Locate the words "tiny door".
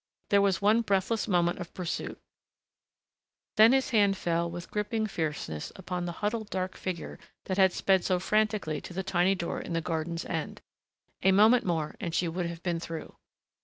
9.03-9.61